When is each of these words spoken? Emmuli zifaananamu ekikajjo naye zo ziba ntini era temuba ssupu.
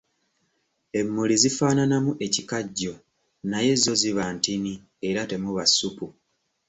Emmuli 0.99 1.35
zifaananamu 1.43 2.11
ekikajjo 2.25 2.93
naye 3.51 3.71
zo 3.83 3.93
ziba 4.01 4.23
ntini 4.35 4.73
era 5.07 5.21
temuba 5.29 5.63
ssupu. 5.69 6.05